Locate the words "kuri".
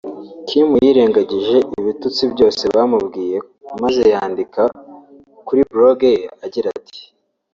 5.47-5.61